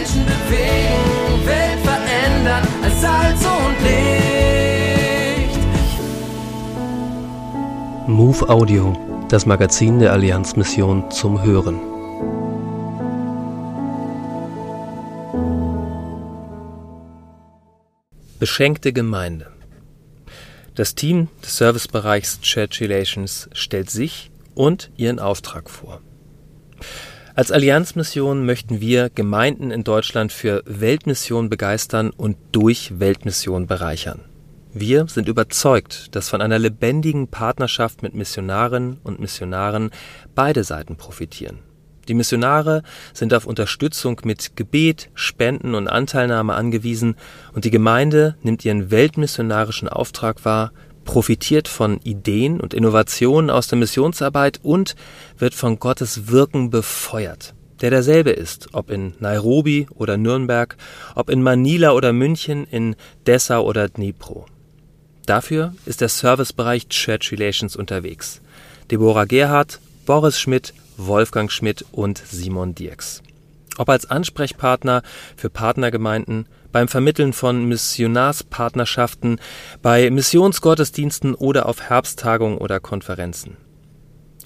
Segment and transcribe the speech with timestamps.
[0.00, 5.58] Menschen bewegen, Welt verändern als Salz und Licht.
[8.08, 8.96] Move Audio,
[9.28, 11.78] das Magazin der Allianzmission zum Hören.
[18.38, 19.52] Beschenkte Gemeinde.
[20.76, 26.00] Das Team des Servicebereichs Church Relations stellt sich und ihren Auftrag vor.
[27.40, 34.20] Als Allianzmission möchten wir Gemeinden in Deutschland für Weltmission begeistern und durch Weltmission bereichern.
[34.74, 39.88] Wir sind überzeugt, dass von einer lebendigen Partnerschaft mit Missionarinnen und Missionaren
[40.34, 41.60] beide Seiten profitieren.
[42.08, 42.82] Die Missionare
[43.14, 47.16] sind auf Unterstützung mit Gebet, Spenden und Anteilnahme angewiesen
[47.54, 50.72] und die Gemeinde nimmt ihren weltmissionarischen Auftrag wahr,
[51.04, 54.96] profitiert von Ideen und Innovationen aus der Missionsarbeit und
[55.38, 60.76] wird von Gottes Wirken befeuert, der derselbe ist, ob in Nairobi oder Nürnberg,
[61.14, 62.96] ob in Manila oder München, in
[63.26, 64.46] Dessau oder Dnipro.
[65.26, 68.40] Dafür ist der Servicebereich Church Relations unterwegs.
[68.90, 73.22] Deborah Gerhardt, Boris Schmidt, Wolfgang Schmidt und Simon Dirks.
[73.80, 75.00] Ob als Ansprechpartner
[75.38, 79.40] für Partnergemeinden, beim Vermitteln von Missionarspartnerschaften,
[79.80, 83.56] bei Missionsgottesdiensten oder auf Herbsttagungen oder Konferenzen.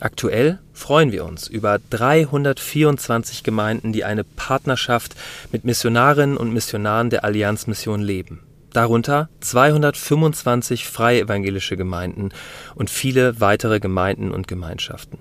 [0.00, 5.14] Aktuell freuen wir uns über 324 Gemeinden, die eine Partnerschaft
[5.52, 8.40] mit Missionarinnen und Missionaren der Allianzmission leben.
[8.72, 12.30] Darunter 225 freie evangelische Gemeinden
[12.74, 15.18] und viele weitere Gemeinden und Gemeinschaften.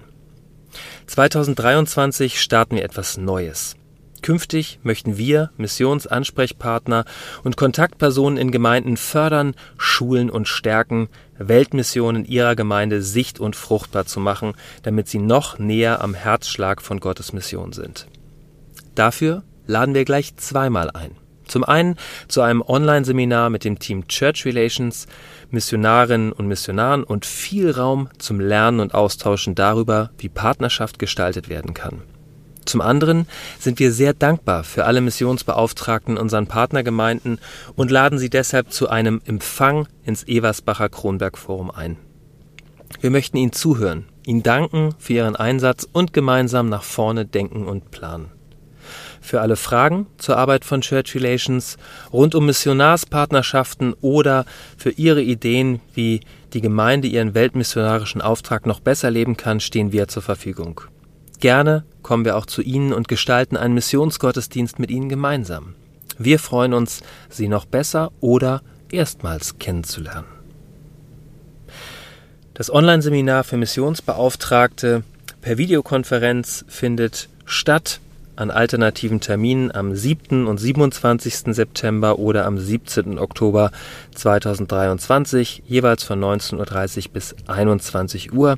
[1.06, 3.76] 2023 starten wir etwas Neues.
[4.22, 7.06] Künftig möchten wir Missionsansprechpartner
[7.44, 14.20] und Kontaktpersonen in Gemeinden fördern, schulen und stärken, Weltmissionen ihrer Gemeinde sicht- und fruchtbar zu
[14.20, 14.54] machen,
[14.84, 18.08] damit sie noch näher am Herzschlag von Gottes Mission sind.
[18.96, 21.12] Dafür laden wir gleich zweimal ein.
[21.46, 21.96] Zum einen
[22.28, 25.08] zu einem Online-Seminar mit dem Team Church Relations,
[25.50, 31.74] Missionarinnen und Missionaren und viel Raum zum Lernen und Austauschen darüber, wie Partnerschaft gestaltet werden
[31.74, 32.04] kann.
[32.66, 33.28] Zum anderen
[33.60, 37.40] sind wir sehr dankbar für alle Missionsbeauftragten unseren Partnergemeinden
[37.76, 41.98] und laden sie deshalb zu einem Empfang ins Eversbacher Kronberg Forum ein.
[43.02, 47.92] Wir möchten Ihnen zuhören, Ihnen danken für Ihren Einsatz und gemeinsam nach vorne denken und
[47.92, 48.32] planen.
[49.22, 51.78] Für alle Fragen zur Arbeit von Church Relations,
[52.12, 54.46] rund um Missionarspartnerschaften oder
[54.78, 56.22] für Ihre Ideen, wie
[56.54, 60.82] die Gemeinde ihren weltmissionarischen Auftrag noch besser leben kann, stehen wir zur Verfügung.
[61.40, 65.76] Gerne kommen wir auch zu Ihnen und gestalten einen Missionsgottesdienst mit Ihnen gemeinsam.
[66.18, 68.62] Wir freuen uns, Sie noch besser oder
[68.92, 70.28] erstmals kennenzulernen.
[72.54, 75.04] Das Online-Seminar für Missionsbeauftragte
[75.42, 78.02] per Videokonferenz findet statt
[78.40, 80.46] an alternativen Terminen am 7.
[80.48, 81.54] und 27.
[81.54, 83.20] September oder am 17.
[83.20, 83.72] Oktober
[84.16, 88.58] 2023, jeweils von 19.30 Uhr bis 21 Uhr.